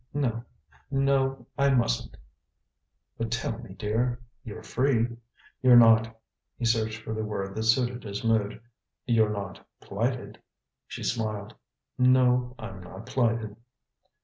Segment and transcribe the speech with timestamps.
[0.15, 0.43] "No
[0.89, 2.17] no, I mustn't."
[3.19, 4.19] "But tell me, dear.
[4.43, 5.15] You're free?
[5.61, 6.19] You're not"
[6.57, 8.59] he searched for the word that suited his mood
[9.05, 10.41] "you're not plighted?"
[10.87, 11.53] She smiled.
[11.99, 13.55] "No, I'm not plighted."